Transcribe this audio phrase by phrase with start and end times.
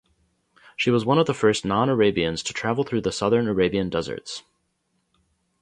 [0.75, 4.41] She was one of the first non-Arabians to travel through the southern Arabian Deserts.